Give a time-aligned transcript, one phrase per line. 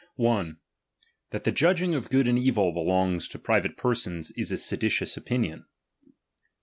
[0.17, 0.67] That
[1.47, 5.67] Ike judging of gaud and eeil belongs to private persons is ^^ seditious opinion.